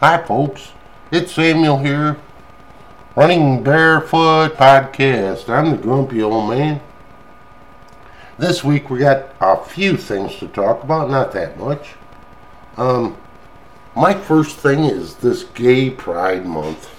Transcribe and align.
Hi, 0.00 0.22
folks. 0.22 0.72
It's 1.10 1.32
Samuel 1.32 1.78
here, 1.78 2.18
running 3.16 3.62
Barefoot 3.62 4.54
Podcast. 4.54 5.48
I'm 5.48 5.70
the 5.70 5.78
grumpy 5.78 6.22
old 6.22 6.50
man. 6.50 6.82
This 8.36 8.62
week 8.62 8.90
we 8.90 8.98
got 8.98 9.34
a 9.40 9.56
few 9.64 9.96
things 9.96 10.36
to 10.36 10.48
talk 10.48 10.84
about, 10.84 11.08
not 11.08 11.32
that 11.32 11.58
much. 11.58 11.94
Um, 12.76 13.16
my 13.96 14.12
first 14.12 14.58
thing 14.58 14.84
is 14.84 15.14
this 15.14 15.44
Gay 15.44 15.88
Pride 15.88 16.44
Month. 16.44 16.90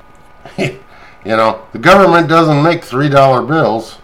you 0.58 0.80
know, 1.24 1.64
the 1.70 1.78
government 1.78 2.28
doesn't 2.28 2.60
make 2.60 2.80
$3 2.80 3.46
bills, 3.46 3.98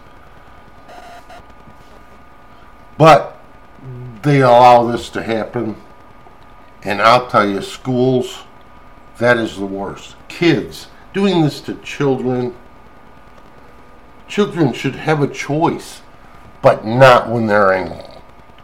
but 2.97 3.37
they 4.21 4.41
allow 4.41 4.89
this 4.89 5.09
to 5.09 5.21
happen. 5.21 5.75
And 6.83 7.01
I'll 7.01 7.27
tell 7.27 7.49
you, 7.49 7.61
schools, 7.61 8.44
that 9.17 9.37
is 9.37 9.57
the 9.57 9.65
worst. 9.65 10.15
Kids 10.27 10.87
doing 11.13 11.41
this 11.41 11.61
to 11.61 11.75
children. 11.75 12.55
Children 14.27 14.73
should 14.73 14.95
have 14.95 15.21
a 15.21 15.27
choice, 15.27 16.01
but 16.61 16.85
not 16.85 17.29
when 17.29 17.47
they're 17.47 17.73
in 17.73 18.03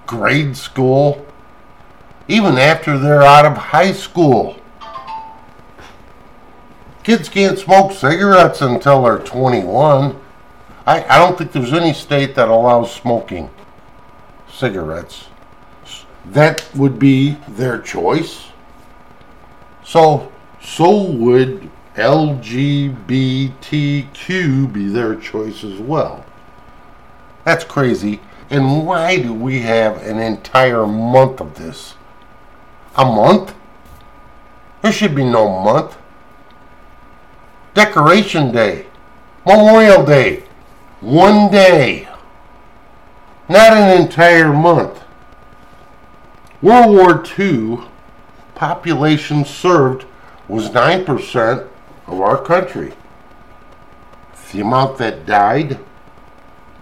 grade 0.08 0.58
school, 0.58 1.25
even 2.28 2.58
after 2.58 2.98
they're 2.98 3.22
out 3.22 3.46
of 3.46 3.56
high 3.56 3.94
school. 3.94 4.58
Kids 7.04 7.30
can't 7.30 7.58
smoke 7.58 7.92
cigarettes 7.92 8.62
until 8.62 9.04
they're 9.04 9.20
21. 9.20 10.20
I, 10.86 11.04
I 11.04 11.18
don't 11.18 11.38
think 11.38 11.52
there's 11.52 11.74
any 11.74 11.94
state 11.94 12.36
that 12.36 12.50
allows 12.50 12.94
smoking 12.94 13.50
cigarettes. 14.52 15.25
That 16.25 16.68
would 16.75 17.00
be 17.00 17.38
their 17.48 17.80
choice. 17.80 18.48
So, 19.84 20.31
so 20.62 21.02
would 21.04 21.70
LGBTQ 21.96 23.54
be 24.72 24.88
their 24.88 25.16
choice 25.16 25.64
as 25.64 25.80
well. 25.80 26.24
That's 27.44 27.64
crazy. 27.64 28.22
And 28.50 28.86
why 28.86 29.18
do 29.18 29.34
we 29.34 29.62
have 29.62 30.02
an 30.04 30.20
entire 30.20 30.86
month 30.86 31.42
of 31.42 31.56
this? 31.56 31.96
A 32.96 33.06
month? 33.06 33.56
There 34.82 34.92
should 34.92 35.16
be 35.16 35.24
no 35.24 35.48
month. 35.64 35.98
Decoration 37.74 38.52
Day, 38.52 38.88
Memorial 39.46 40.04
Day, 40.04 40.44
one 41.00 41.50
day, 41.50 42.08
not 43.48 43.74
an 43.74 44.02
entire 44.02 44.52
month. 44.52 45.02
World 46.62 46.96
War 46.96 47.24
II 47.40 47.80
population 48.56 49.46
served 49.46 50.06
was 50.51 50.69
9% 50.69 51.67
of 52.07 52.19
our 52.19 52.44
country. 52.44 52.91
The 54.51 54.59
amount 54.59 54.97
that 54.97 55.25
died 55.25 55.79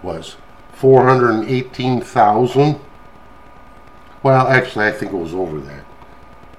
was 0.02 0.34
418,000. 0.72 2.80
Well, 4.24 4.48
actually, 4.48 4.86
I 4.86 4.90
think 4.90 5.12
it 5.12 5.16
was 5.16 5.34
over 5.34 5.60
that. 5.60 5.84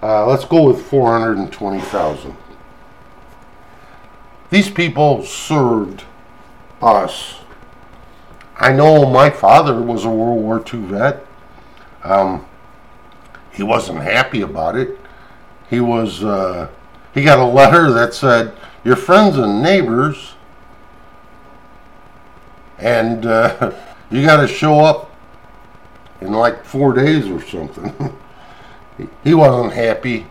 Uh, 0.01 0.25
let's 0.25 0.45
go 0.45 0.63
with 0.63 0.81
420,000. 0.85 2.37
These 4.49 4.69
people 4.69 5.25
served 5.25 6.05
us. 6.81 7.41
I 8.55 8.71
know 8.71 9.09
my 9.09 9.29
father 9.29 9.81
was 9.81 10.05
a 10.05 10.09
World 10.09 10.41
War 10.41 10.63
II 10.73 10.79
vet. 10.83 11.25
Um, 12.05 12.45
he 13.51 13.63
wasn't 13.63 13.99
happy 13.99 14.39
about 14.39 14.77
it. 14.77 14.97
He 15.69 15.81
was. 15.81 16.23
Uh, 16.23 16.69
he 17.13 17.23
got 17.23 17.39
a 17.39 17.45
letter 17.45 17.91
that 17.91 18.13
said, 18.13 18.53
"Your 18.83 18.95
friends 18.95 19.37
and 19.37 19.61
neighbors, 19.61 20.33
and 22.77 23.25
uh, 23.25 23.71
you 24.11 24.25
got 24.25 24.41
to 24.41 24.47
show 24.47 24.79
up 24.79 25.11
in 26.21 26.31
like 26.31 26.63
four 26.63 26.93
days 26.93 27.27
or 27.27 27.41
something." 27.41 28.15
he 29.23 29.33
wasn't 29.33 29.73
happy. 29.73 30.27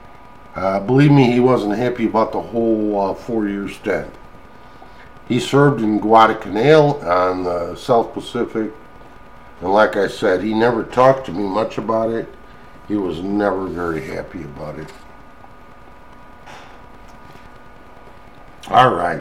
Uh, 0.54 0.80
believe 0.80 1.12
me, 1.12 1.30
he 1.30 1.40
wasn't 1.40 1.76
happy 1.76 2.06
about 2.06 2.32
the 2.32 2.40
whole 2.40 3.00
uh, 3.00 3.14
four-year 3.14 3.68
stint. 3.68 4.12
He 5.28 5.38
served 5.38 5.80
in 5.80 6.00
Guadalcanal 6.00 6.96
on 7.08 7.44
the 7.44 7.76
South 7.76 8.12
Pacific, 8.12 8.72
and 9.60 9.72
like 9.72 9.96
I 9.96 10.08
said, 10.08 10.42
he 10.42 10.54
never 10.54 10.82
talked 10.82 11.26
to 11.26 11.32
me 11.32 11.44
much 11.44 11.78
about 11.78 12.10
it. 12.10 12.28
He 12.88 12.96
was 12.96 13.20
never 13.20 13.68
very 13.68 14.04
happy 14.04 14.42
about 14.42 14.78
it. 14.80 14.92
All 18.70 18.94
right. 18.94 19.20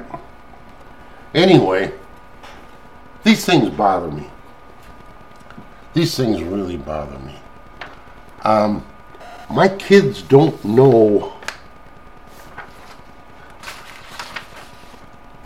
Anyway, 1.34 1.92
these 3.24 3.44
things 3.44 3.70
bother 3.70 4.12
me. 4.12 4.28
These 5.96 6.16
things 6.16 6.44
really 6.44 6.78
bother 6.78 7.18
me. 7.20 7.36
Um, 8.44 8.86
my 9.50 9.68
kids 9.68 10.22
don't 10.22 10.64
know 10.64 11.34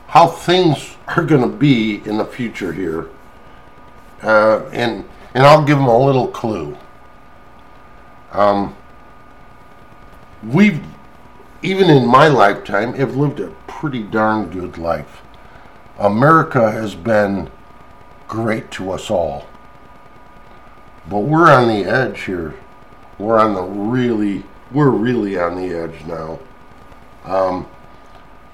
how 0.08 0.28
things 0.28 0.98
are 1.08 1.24
going 1.24 1.42
to 1.42 1.58
be 1.58 2.02
in 2.06 2.18
the 2.18 2.26
future 2.26 2.74
here. 2.74 3.10
Uh, 4.22 4.66
and 4.74 5.06
and 5.34 5.44
I'll 5.44 5.64
give 5.64 5.78
them 5.78 5.88
a 5.88 5.98
little 5.98 6.28
clue. 6.28 6.78
Um, 8.34 8.76
we've 10.44 10.84
even 11.64 11.90
in 11.90 12.06
my 12.06 12.28
lifetime 12.28 12.94
have 12.94 13.16
lived 13.16 13.40
a 13.40 13.48
pretty 13.68 14.04
darn 14.04 14.50
good 14.50 14.78
life. 14.78 15.22
America 15.98 16.72
has 16.72 16.96
been 16.96 17.50
great 18.28 18.70
to 18.72 18.92
us 18.92 19.10
all. 19.10 19.48
But 21.10 21.20
we're 21.20 21.52
on 21.52 21.68
the 21.68 21.86
edge 21.86 22.24
here 22.24 22.56
we're 23.18 23.40
on 23.40 23.54
the 23.54 23.62
really, 23.62 24.44
we're 24.72 24.90
really 24.90 25.38
on 25.38 25.56
the 25.56 25.74
edge 25.74 26.04
now. 26.06 26.40
Um, 27.24 27.68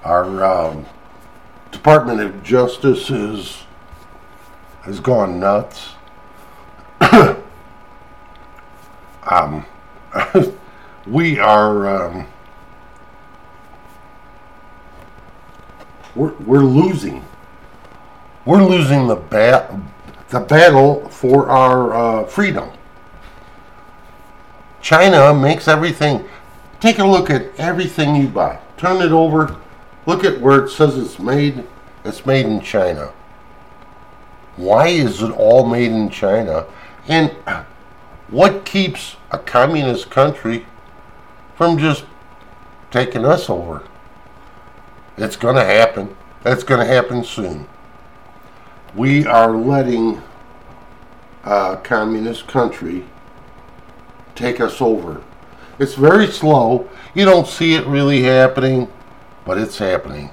our 0.04 0.44
um, 0.44 0.86
Department 1.72 2.20
of 2.20 2.42
Justice 2.42 3.10
is 3.10 3.64
has 4.82 5.00
gone 5.00 5.40
nuts. 5.40 5.90
um, 9.30 9.66
we 11.06 11.38
are 11.38 12.06
um, 12.06 12.26
we're, 16.14 16.34
we're 16.34 16.64
losing. 16.64 17.24
We're 18.44 18.64
losing 18.64 19.06
the 19.06 19.16
bat, 19.16 19.72
the 20.30 20.40
battle 20.40 21.08
for 21.08 21.48
our 21.48 21.92
uh, 21.92 22.24
freedom. 22.26 22.70
China 24.80 25.34
makes 25.34 25.68
everything. 25.68 26.24
Take 26.80 26.98
a 26.98 27.04
look 27.04 27.28
at 27.28 27.58
everything 27.58 28.16
you 28.16 28.28
buy. 28.28 28.58
Turn 28.76 29.02
it 29.02 29.12
over. 29.12 29.56
Look 30.06 30.24
at 30.24 30.40
where 30.40 30.64
it 30.64 30.70
says 30.70 30.96
it's 30.96 31.18
made. 31.18 31.64
It's 32.04 32.24
made 32.24 32.46
in 32.46 32.60
China. 32.60 33.12
Why 34.56 34.88
is 34.88 35.22
it 35.22 35.30
all 35.30 35.66
made 35.66 35.92
in 35.92 36.08
China? 36.08 36.66
And 37.06 37.30
what 38.28 38.64
keeps 38.64 39.16
a 39.30 39.38
communist 39.38 40.10
country 40.10 40.66
from 41.54 41.78
just 41.78 42.04
taking 42.90 43.24
us 43.24 43.50
over? 43.50 43.82
It's 45.20 45.36
going 45.36 45.56
to 45.56 45.64
happen. 45.64 46.16
It's 46.46 46.64
going 46.64 46.80
to 46.80 46.86
happen 46.86 47.22
soon. 47.22 47.68
We 48.94 49.26
are 49.26 49.54
letting 49.54 50.22
a 51.44 51.78
communist 51.82 52.46
country 52.48 53.04
take 54.34 54.60
us 54.60 54.80
over. 54.80 55.22
It's 55.78 55.94
very 55.94 56.26
slow. 56.26 56.88
You 57.14 57.26
don't 57.26 57.46
see 57.46 57.74
it 57.74 57.86
really 57.86 58.22
happening, 58.22 58.90
but 59.44 59.58
it's 59.58 59.76
happening. 59.76 60.30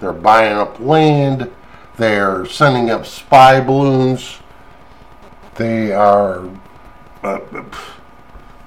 They're 0.00 0.12
buying 0.12 0.52
up 0.52 0.78
land. 0.80 1.50
They're 1.96 2.44
sending 2.44 2.90
up 2.90 3.06
spy 3.06 3.60
balloons. 3.60 4.38
They 5.54 5.92
are 5.92 6.50
uh, 7.22 7.40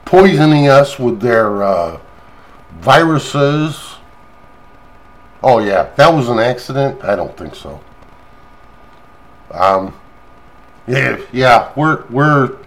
poisoning 0.03 0.67
us 0.67 0.97
with 0.97 1.19
their 1.19 1.61
uh, 1.61 1.99
viruses. 2.79 3.96
Oh 5.43 5.59
yeah, 5.59 5.91
that 5.95 6.13
was 6.13 6.29
an 6.29 6.39
accident. 6.39 7.03
I 7.03 7.15
don't 7.15 7.35
think 7.37 7.55
so. 7.55 7.79
Um, 9.51 9.93
yeah, 10.87 11.19
yeah, 11.31 11.71
we're 11.75 12.05
we're. 12.07 12.57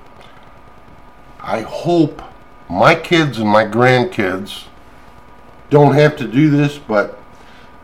I 1.40 1.62
hope 1.62 2.22
my 2.68 2.94
kids 2.94 3.38
and 3.38 3.48
my 3.48 3.64
grandkids 3.64 4.64
don't 5.70 5.94
have 5.94 6.16
to 6.16 6.28
do 6.28 6.50
this, 6.50 6.78
but 6.78 7.18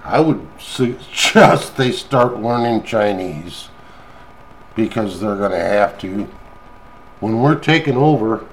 I 0.05 0.21
would 0.21 0.47
suggest 0.61 1.77
they 1.77 1.91
start 1.91 2.41
learning 2.41 2.85
Chinese 2.85 3.69
because 4.77 5.21
they're 5.21 5.37
going 5.37 5.53
to 5.53 5.59
have 5.59 5.99
to. 5.99 6.29
When 7.19 7.41
we're 7.41 7.59
taking 7.59 7.97
over, 7.97 8.45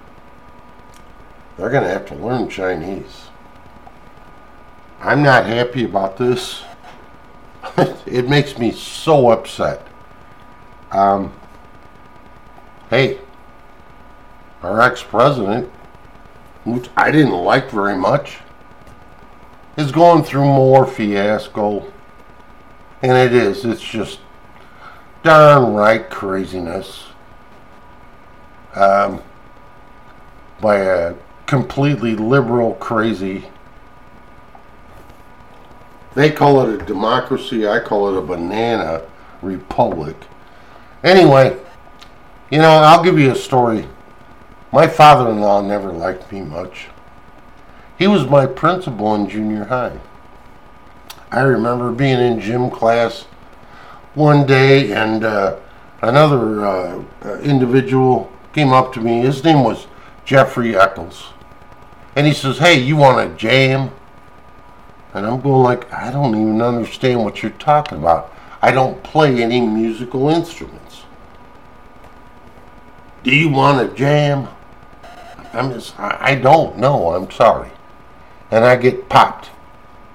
they're 1.57 1.69
going 1.69 1.83
to 1.83 1.89
have 1.89 2.05
to 2.07 2.15
learn 2.15 2.49
Chinese. 2.49 3.27
I'm 5.03 5.21
not 5.21 5.45
happy 5.45 5.83
about 5.83 6.15
this. 6.15 6.63
it 8.05 8.29
makes 8.29 8.57
me 8.57 8.71
so 8.71 9.31
upset. 9.31 9.85
Um, 10.91 11.33
hey, 12.89 13.19
our 14.61 14.79
ex 14.81 15.03
president, 15.03 15.69
which 16.63 16.89
I 16.95 17.11
didn't 17.11 17.33
like 17.33 17.69
very 17.69 17.97
much, 17.97 18.37
is 19.75 19.91
going 19.91 20.23
through 20.23 20.45
more 20.45 20.87
fiasco. 20.87 21.91
And 23.01 23.17
it 23.17 23.33
is. 23.33 23.65
It's 23.65 23.81
just 23.81 24.19
darn 25.21 25.73
right 25.73 26.09
craziness. 26.09 27.07
Um, 28.73 29.21
by 30.61 30.77
a 30.77 31.15
completely 31.45 32.15
liberal 32.15 32.75
crazy. 32.75 33.49
They 36.15 36.31
call 36.31 36.61
it 36.61 36.81
a 36.81 36.85
democracy. 36.85 37.67
I 37.67 37.79
call 37.79 38.09
it 38.09 38.17
a 38.17 38.21
banana 38.21 39.03
republic. 39.41 40.15
Anyway, 41.03 41.57
you 42.51 42.59
know, 42.59 42.69
I'll 42.69 43.03
give 43.03 43.17
you 43.17 43.31
a 43.31 43.35
story. 43.35 43.87
My 44.71 44.87
father 44.87 45.29
in 45.31 45.41
law 45.41 45.61
never 45.61 45.91
liked 45.91 46.31
me 46.31 46.41
much. 46.41 46.87
He 47.97 48.07
was 48.07 48.25
my 48.25 48.45
principal 48.45 49.13
in 49.15 49.29
junior 49.29 49.65
high. 49.65 49.99
I 51.31 51.41
remember 51.41 51.91
being 51.91 52.19
in 52.19 52.39
gym 52.39 52.69
class 52.69 53.23
one 54.13 54.45
day 54.45 54.91
and 54.93 55.23
uh, 55.23 55.57
another 56.01 56.65
uh, 56.65 57.03
uh, 57.23 57.39
individual 57.39 58.31
came 58.53 58.71
up 58.71 58.93
to 58.93 59.01
me. 59.01 59.21
His 59.21 59.43
name 59.43 59.63
was 59.63 59.87
Jeffrey 60.25 60.75
Eccles. 60.75 61.29
And 62.15 62.27
he 62.27 62.33
says, 62.33 62.59
Hey, 62.59 62.79
you 62.79 62.95
want 62.95 63.31
a 63.31 63.35
jam? 63.35 63.91
And 65.13 65.25
I'm 65.25 65.41
going 65.41 65.63
like, 65.63 65.91
I 65.91 66.11
don't 66.11 66.35
even 66.35 66.61
understand 66.61 67.23
what 67.23 67.41
you're 67.41 67.51
talking 67.51 67.99
about. 67.99 68.33
I 68.61 68.71
don't 68.71 69.03
play 69.03 69.43
any 69.43 69.61
musical 69.61 70.29
instruments. 70.29 71.03
Do 73.23 73.35
you 73.35 73.49
want 73.49 73.89
a 73.89 73.93
jam? 73.93 74.47
I'm 75.53 75.71
just, 75.71 75.99
I 75.99 76.35
don't 76.35 76.77
know. 76.77 77.11
I'm 77.11 77.29
sorry 77.29 77.69
and 78.53 78.63
I 78.63 78.75
get 78.75 79.09
popped. 79.09 79.49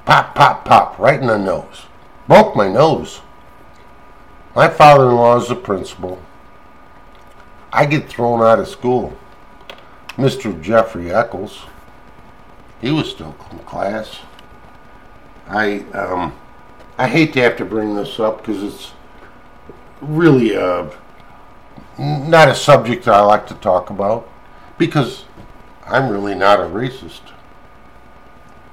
Pop, 0.04 0.36
pop, 0.36 0.64
pop, 0.64 0.96
right 0.96 1.20
in 1.20 1.26
the 1.26 1.36
nose. 1.36 1.86
Broke 2.28 2.54
my 2.54 2.68
nose. 2.68 3.20
My 4.54 4.68
father 4.68 5.08
in 5.08 5.16
law 5.16 5.40
is 5.40 5.48
the 5.48 5.56
principal. 5.56 6.22
I 7.72 7.84
get 7.84 8.08
thrown 8.08 8.40
out 8.40 8.60
of 8.60 8.68
school. 8.68 9.18
Mr. 10.10 10.62
Jeffrey 10.62 11.10
Eccles, 11.10 11.62
he 12.80 12.92
was 12.92 13.10
still 13.10 13.34
in 13.50 13.58
class. 13.60 14.20
I 15.48 15.78
um, 15.92 16.34
I 16.98 17.08
hate 17.08 17.32
to 17.34 17.40
have 17.40 17.56
to 17.56 17.64
bring 17.64 17.94
this 17.94 18.20
up 18.20 18.38
because 18.38 18.62
it's 18.62 18.92
really 20.00 20.56
uh, 20.56 20.90
not 21.98 22.48
a 22.48 22.54
subject 22.54 23.04
that 23.04 23.14
I 23.14 23.22
like 23.22 23.46
to 23.48 23.54
talk 23.54 23.90
about 23.90 24.28
because 24.76 25.24
I'm 25.86 26.10
really 26.10 26.34
not 26.34 26.60
a 26.60 26.64
racist. 26.64 27.32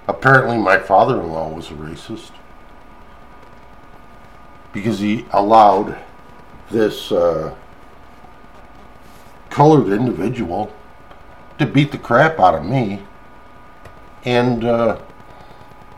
Apparently, 0.07 0.57
my 0.57 0.77
father 0.77 1.19
in 1.19 1.31
law 1.31 1.50
was 1.50 1.69
a 1.72 1.74
racist 1.74 2.31
because 4.74 5.00
he 5.00 5.25
allowed 5.31 5.98
this 6.69 7.12
uh, 7.12 7.56
colored 9.50 9.92
individual 9.92 10.74
to 11.57 11.66
beat 11.66 11.92
the 11.92 11.98
crap 11.98 12.39
out 12.39 12.56
of 12.56 12.66
me 12.66 13.01
and 14.25 14.66
uh, 14.66 15.00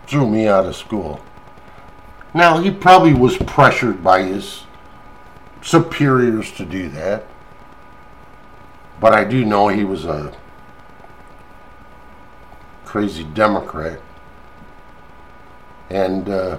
threw 0.07 0.27
me 0.27 0.47
out 0.47 0.65
of 0.65 0.75
school. 0.75 1.21
Now, 2.33 2.59
he 2.59 2.71
probably 2.71 3.13
was 3.13 3.37
pressured 3.37 4.03
by 4.03 4.23
his 4.23 4.63
superiors 5.61 6.51
to 6.53 6.65
do 6.65 6.89
that, 6.89 7.25
but 8.99 9.13
I 9.13 9.23
do 9.23 9.43
know 9.45 9.67
he 9.67 9.83
was 9.83 10.05
a 10.05 10.33
crazy 12.85 13.23
Democrat. 13.23 13.99
And 15.89 16.29
uh, 16.29 16.57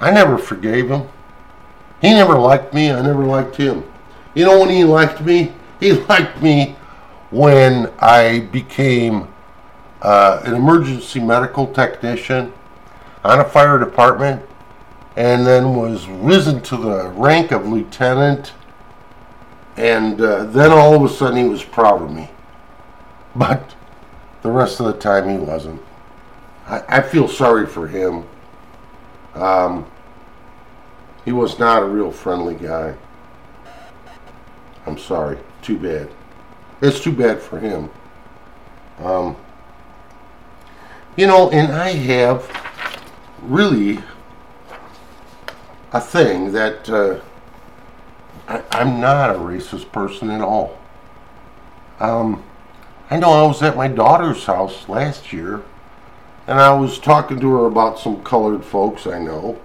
I 0.00 0.10
never 0.10 0.38
forgave 0.38 0.90
him. 0.90 1.08
He 2.00 2.10
never 2.10 2.38
liked 2.38 2.72
me. 2.72 2.90
I 2.90 3.02
never 3.02 3.24
liked 3.24 3.56
him. 3.56 3.84
You 4.34 4.44
know 4.44 4.60
when 4.60 4.70
he 4.70 4.84
liked 4.84 5.20
me? 5.20 5.52
He 5.80 5.92
liked 6.08 6.40
me 6.40 6.76
when 7.30 7.92
I 7.98 8.40
became 8.52 9.28
uh, 10.02 10.42
an 10.44 10.54
emergency 10.54 11.20
medical 11.20 11.66
technician 11.66 12.52
on 13.24 13.40
a 13.40 13.44
fire 13.44 13.78
department 13.78 14.42
and 15.16 15.44
then 15.44 15.74
was 15.74 16.06
risen 16.06 16.62
to 16.62 16.76
the 16.76 17.08
rank 17.08 17.50
of 17.50 17.66
lieutenant. 17.66 18.52
And 19.76 20.20
uh, 20.20 20.44
then 20.44 20.70
all 20.70 20.94
of 20.94 21.02
a 21.02 21.12
sudden 21.12 21.38
he 21.38 21.48
was 21.48 21.64
proud 21.64 22.02
of 22.02 22.12
me. 22.12 22.30
But 23.36 23.74
the 24.42 24.50
rest 24.50 24.80
of 24.80 24.86
the 24.86 24.94
time, 24.94 25.28
he 25.28 25.36
wasn't. 25.36 25.80
I, 26.66 26.82
I 26.88 27.02
feel 27.02 27.28
sorry 27.28 27.66
for 27.66 27.86
him. 27.86 28.24
Um, 29.34 29.86
he 31.24 31.32
was 31.32 31.58
not 31.58 31.82
a 31.82 31.86
real 31.86 32.10
friendly 32.10 32.54
guy. 32.54 32.94
I'm 34.86 34.98
sorry. 34.98 35.38
Too 35.62 35.78
bad. 35.78 36.08
It's 36.80 37.00
too 37.00 37.12
bad 37.12 37.40
for 37.40 37.58
him. 37.58 37.90
Um, 39.00 39.36
you 41.18 41.26
know, 41.26 41.50
and 41.50 41.72
I 41.72 41.90
have 41.90 42.48
really 43.42 43.98
a 45.92 46.00
thing 46.00 46.52
that 46.52 46.88
uh, 46.88 47.18
I, 48.46 48.80
am 48.80 49.00
not 49.00 49.34
a 49.34 49.38
racist 49.40 49.90
person 49.90 50.30
at 50.30 50.40
all. 50.40 50.78
Um, 51.98 52.44
I 53.10 53.18
know 53.18 53.32
I 53.32 53.44
was 53.44 53.60
at 53.64 53.76
my 53.76 53.88
daughter's 53.88 54.44
house 54.44 54.88
last 54.88 55.32
year 55.32 55.64
and 56.46 56.60
I 56.60 56.72
was 56.72 57.00
talking 57.00 57.40
to 57.40 57.52
her 57.52 57.66
about 57.66 57.98
some 57.98 58.22
colored 58.22 58.64
folks 58.64 59.08
I 59.08 59.18
know. 59.18 59.60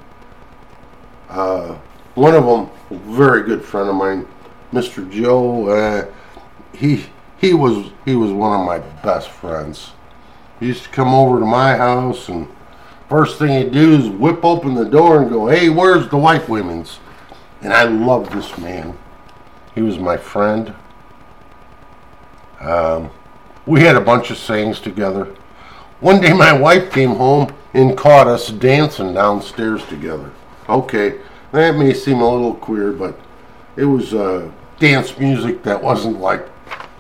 Uh, 1.30 1.78
one 2.16 2.34
of 2.34 2.46
them, 2.46 2.72
a 2.90 2.96
very 3.14 3.44
good 3.44 3.64
friend 3.64 3.90
of 3.90 3.96
mine, 3.96 4.28
Mr. 4.72 5.08
Joe, 5.08 5.68
uh, 5.68 6.12
he 6.76 7.06
he 7.38 7.54
was 7.54 7.92
he 8.06 8.16
was 8.16 8.32
one 8.32 8.60
of 8.60 8.66
my 8.66 8.80
best 9.04 9.30
friends. 9.30 9.92
He 10.63 10.70
used 10.70 10.84
to 10.84 10.89
come 10.91 11.13
over 11.13 11.41
to 11.41 11.46
my 11.46 11.75
house 11.75 12.29
and 12.29 12.48
first 13.10 13.38
thing 13.38 13.50
he'd 13.50 13.74
do 13.74 13.96
is 13.96 14.08
whip 14.08 14.46
open 14.46 14.75
the 14.75 14.86
door 14.86 15.22
and 15.22 15.29
go, 15.29 15.48
hey, 15.48 15.67
where's 15.67 16.08
the 16.08 16.15
white 16.15 16.48
women's? 16.48 17.00
And 17.62 17.74
I 17.74 17.84
loved 17.84 18.32
this 18.32 18.58
man. 18.58 18.98
He 19.75 19.82
was 19.82 20.00
my 20.00 20.15
friend. 20.15 20.74
Um, 22.62 23.12
we 23.65 23.82
had 23.82 23.98
a 23.98 24.01
bunch 24.01 24.32
of 24.32 24.38
sayings 24.38 24.79
together. 24.79 25.36
One 26.00 26.22
day 26.22 26.32
my 26.32 26.53
wife 26.53 26.93
came 26.93 27.15
home 27.15 27.53
and 27.74 27.98
caught 27.98 28.27
us 28.27 28.48
dancing 28.48 29.13
downstairs 29.13 29.84
together. 29.88 30.32
Okay, 30.70 31.20
that 31.51 31.75
may 31.75 31.93
seem 31.93 32.22
a 32.22 32.32
little 32.32 32.55
queer, 32.55 32.93
but 32.93 33.20
it 33.75 33.84
was 33.84 34.13
uh, 34.13 34.50
dance 34.79 35.20
music 35.20 35.62
that 35.63 35.84
wasn't 35.84 36.22
like 36.22 36.48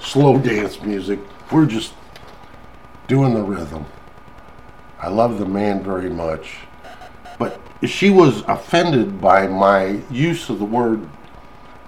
slow 0.01 0.37
dance 0.37 0.81
music. 0.81 1.17
We're 1.49 1.65
just 1.65 1.93
doing 3.07 3.33
the 3.33 3.43
rhythm. 3.43 3.85
I 4.99 5.09
love 5.09 5.39
the 5.39 5.45
man 5.45 5.83
very 5.83 6.09
much. 6.09 6.57
But 7.37 7.59
she 7.83 8.09
was 8.09 8.41
offended 8.47 9.19
by 9.19 9.47
my 9.47 9.99
use 10.09 10.49
of 10.49 10.59
the 10.59 10.65
word 10.65 11.09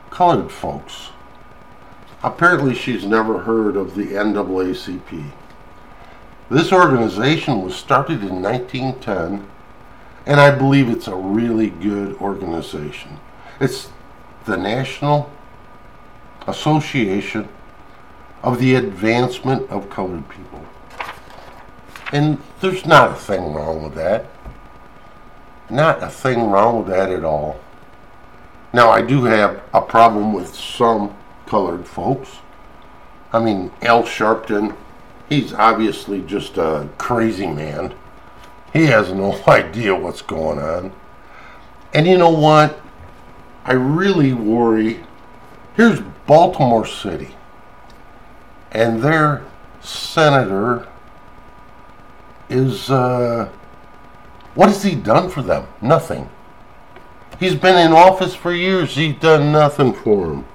colored 0.10 0.52
folks. 0.52 1.10
Apparently, 2.24 2.74
she's 2.74 3.06
never 3.06 3.40
heard 3.40 3.76
of 3.76 3.96
the 3.96 4.08
NAACP. 4.08 5.32
This 6.50 6.72
organization 6.72 7.62
was 7.62 7.76
started 7.76 8.22
in 8.24 8.42
1910, 8.42 9.48
and 10.26 10.40
I 10.40 10.52
believe 10.52 10.90
it's 10.90 11.08
a 11.08 11.16
really 11.16 11.70
good 11.70 12.16
organization. 12.16 13.20
It's 13.60 13.90
the 14.46 14.58
National 14.58 15.32
Association 16.48 17.48
of 18.44 18.60
the 18.60 18.76
Advancement 18.76 19.70
of 19.70 19.90
Colored 19.90 20.28
People. 20.30 20.66
And 22.12 22.38
there's 22.62 22.86
not 22.86 23.12
a 23.12 23.16
thing 23.16 23.54
wrong 23.54 23.84
with 23.84 23.96
that. 23.96 24.26
Not 25.70 26.04
a 26.04 26.10
thing 26.10 26.50
wrong 26.50 26.80
with 26.80 26.88
that 26.88 27.10
at 27.10 27.24
all. 27.24 27.60
Now, 28.74 28.90
I 28.90 29.02
do 29.02 29.24
have 29.24 29.64
a 29.74 29.82
problem 29.82 30.34
with 30.34 30.54
some 30.54 31.16
colored 31.46 31.88
folks. 31.88 32.38
I 33.32 33.40
mean, 33.40 33.72
Al 33.82 34.04
Sharpton, 34.04 34.76
he's 35.30 35.54
obviously 35.54 36.22
just 36.22 36.58
a 36.58 36.90
crazy 36.98 37.48
man. 37.48 37.94
He 38.74 38.86
has 38.86 39.12
no 39.12 39.42
idea 39.48 39.96
what's 39.96 40.22
going 40.22 40.60
on. 40.60 40.92
And 41.94 42.06
you 42.06 42.18
know 42.18 42.30
what? 42.30 42.80
I 43.64 43.74
really 43.74 44.34
worry. 44.34 45.00
Here's 45.76 46.02
Baltimore 46.28 46.86
City, 46.86 47.36
and 48.72 49.02
their 49.02 49.44
senator 49.82 50.88
is, 52.50 52.90
uh, 52.90 53.50
what 54.54 54.70
has 54.70 54.84
he 54.84 54.96
done 54.96 55.30
for 55.30 55.42
them? 55.42 55.68
Nothing. 55.82 56.30
He's 57.40 57.56
been 57.56 57.78
in 57.78 57.92
office 57.92 58.34
for 58.34 58.54
years. 58.54 58.96
He's 58.96 59.16
done 59.16 59.52
nothing 59.52 59.94
for 59.94 60.28
them. 60.28 60.46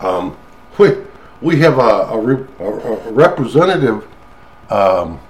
Um, 0.00 0.36
we, 0.78 0.96
we 1.40 1.60
have 1.60 1.78
a, 1.78 1.80
a, 1.80 2.18
a 2.64 3.12
representative, 3.12 4.06
um, 4.70 5.20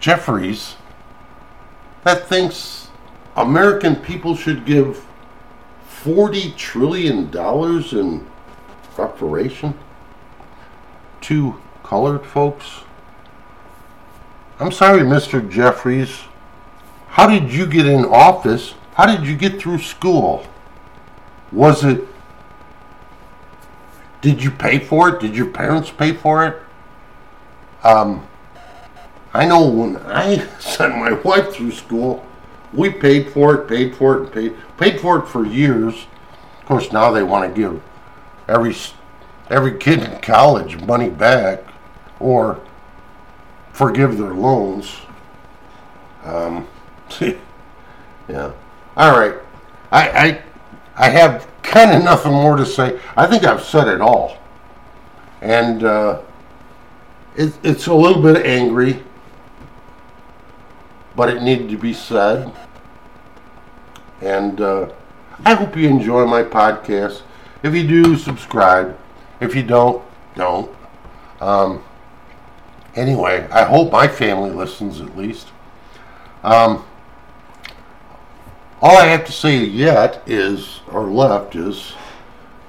Jeffries, 0.00 0.76
that 2.04 2.28
thinks 2.28 2.88
American 3.36 3.96
people 3.96 4.34
should 4.34 4.64
give 4.64 5.04
$40 6.02 6.56
trillion 6.56 7.30
in 7.34 8.26
reparation 8.96 9.74
to 11.22 11.60
colored 11.82 12.24
folks. 12.24 12.80
I'm 14.58 14.72
sorry, 14.72 15.02
Mr. 15.02 15.46
Jeffries. 15.50 16.22
How 17.08 17.28
did 17.28 17.52
you 17.52 17.66
get 17.66 17.86
in 17.86 18.06
office? 18.06 18.74
How 18.94 19.04
did 19.04 19.26
you 19.26 19.36
get 19.36 19.60
through 19.60 19.78
school? 19.78 20.46
Was 21.52 21.84
it. 21.84 22.02
Did 24.22 24.42
you 24.42 24.50
pay 24.50 24.78
for 24.78 25.10
it? 25.10 25.20
Did 25.20 25.36
your 25.36 25.50
parents 25.50 25.90
pay 25.90 26.14
for 26.14 26.46
it? 26.46 26.62
Um, 27.84 28.26
I 29.34 29.44
know 29.44 29.68
when 29.68 29.98
I 29.98 30.46
sent 30.58 30.96
my 30.96 31.12
wife 31.12 31.52
through 31.54 31.72
school, 31.72 32.24
we 32.72 32.90
paid 32.90 33.28
for 33.28 33.54
it, 33.54 33.68
paid 33.68 33.94
for 33.94 34.16
it, 34.16 34.20
and 34.22 34.32
paid 34.32 34.56
paid 34.78 35.00
for 35.00 35.18
it 35.18 35.28
for 35.28 35.44
years. 35.44 36.06
Of 36.60 36.66
course, 36.66 36.92
now 36.92 37.10
they 37.10 37.22
want 37.22 37.54
to 37.54 37.60
give 37.60 37.82
every 38.48 38.74
every 39.50 39.76
kid 39.76 40.02
in 40.02 40.18
college 40.22 40.80
money 40.80 41.10
back, 41.10 41.62
or 42.18 42.58
forgive 43.76 44.16
their 44.16 44.32
loans. 44.32 44.96
Um, 46.24 46.66
yeah. 47.20 48.52
All 48.96 49.18
right. 49.18 49.34
I, 49.92 50.08
I, 50.08 50.42
I 50.96 51.10
have 51.10 51.46
kind 51.62 51.92
of 51.92 52.02
nothing 52.02 52.32
more 52.32 52.56
to 52.56 52.64
say. 52.64 52.98
I 53.18 53.26
think 53.26 53.44
I've 53.44 53.62
said 53.62 53.86
it 53.88 54.00
all. 54.00 54.38
And 55.42 55.84
uh, 55.84 56.22
it, 57.36 57.52
it's 57.62 57.86
a 57.86 57.92
little 57.94 58.22
bit 58.22 58.46
angry, 58.46 59.02
but 61.14 61.28
it 61.28 61.42
needed 61.42 61.68
to 61.68 61.76
be 61.76 61.92
said. 61.92 62.50
And 64.22 64.58
uh, 64.58 64.88
I 65.44 65.52
hope 65.52 65.76
you 65.76 65.86
enjoy 65.86 66.24
my 66.24 66.42
podcast. 66.42 67.20
If 67.62 67.74
you 67.74 67.86
do, 67.86 68.16
subscribe. 68.16 68.98
If 69.38 69.54
you 69.54 69.62
don't, 69.62 70.02
don't. 70.34 70.74
Um, 71.42 71.84
anyway, 72.96 73.46
I 73.50 73.64
hope 73.64 73.92
my 73.92 74.08
family 74.08 74.50
listens 74.50 75.00
at 75.00 75.16
least. 75.16 75.48
Um, 76.42 76.84
all 78.80 78.96
I 78.96 79.06
have 79.06 79.24
to 79.26 79.32
say 79.32 79.58
yet 79.58 80.22
is, 80.26 80.80
or 80.90 81.10
left 81.10 81.54
is, 81.54 81.94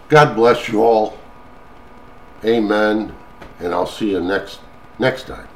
God 0.10 0.36
bless 0.36 0.70
you 0.70 0.84
all. 0.84 1.18
Amen. 2.46 3.14
And 3.60 3.74
I'll 3.74 3.88
see 3.88 4.12
you 4.12 4.22
next 4.22 4.60
next 5.00 5.28
time. 5.28 5.48